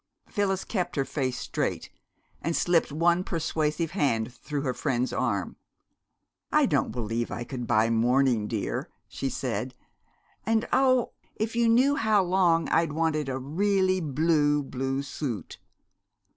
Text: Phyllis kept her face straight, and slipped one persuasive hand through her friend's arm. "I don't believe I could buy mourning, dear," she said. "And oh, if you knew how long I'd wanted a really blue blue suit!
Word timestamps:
Phyllis 0.27 0.63
kept 0.63 0.95
her 0.95 1.05
face 1.05 1.37
straight, 1.37 1.91
and 2.41 2.55
slipped 2.55 2.91
one 2.91 3.23
persuasive 3.23 3.91
hand 3.91 4.33
through 4.33 4.61
her 4.61 4.73
friend's 4.73 5.13
arm. 5.13 5.57
"I 6.51 6.65
don't 6.65 6.91
believe 6.91 7.29
I 7.29 7.43
could 7.43 7.67
buy 7.67 7.91
mourning, 7.91 8.47
dear," 8.47 8.89
she 9.07 9.29
said. 9.29 9.75
"And 10.43 10.67
oh, 10.73 11.11
if 11.35 11.55
you 11.55 11.69
knew 11.69 11.97
how 11.97 12.23
long 12.23 12.67
I'd 12.69 12.93
wanted 12.93 13.29
a 13.29 13.37
really 13.37 14.01
blue 14.01 14.63
blue 14.63 15.03
suit! 15.03 15.59